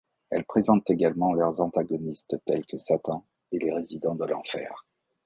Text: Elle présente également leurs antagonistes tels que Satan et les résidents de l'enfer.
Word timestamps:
Elle 0.31 0.45
présente 0.45 0.89
également 0.89 1.31
leurs 1.31 1.61
antagonistes 1.61 2.35
tels 2.47 2.65
que 2.65 2.79
Satan 2.79 3.23
et 3.51 3.59
les 3.59 3.71
résidents 3.71 4.15
de 4.15 4.25
l'enfer. 4.25 4.87